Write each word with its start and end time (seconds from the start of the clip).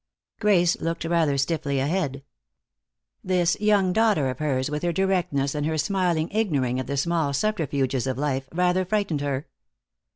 Grace 0.39 0.75
looked 0.81 1.05
rather 1.05 1.37
stiffly 1.37 1.79
ahead. 1.79 2.23
This 3.23 3.55
young 3.61 3.93
daughter 3.93 4.31
of 4.31 4.39
hers, 4.39 4.67
with 4.67 4.81
her 4.81 4.91
directness 4.91 5.53
and 5.53 5.63
her 5.67 5.77
smiling 5.77 6.31
ignoring 6.31 6.79
of 6.79 6.87
the 6.87 6.97
small 6.97 7.33
subterfuges 7.33 8.07
of 8.07 8.17
life, 8.17 8.49
rather 8.51 8.83
frightened 8.83 9.21
her. 9.21 9.45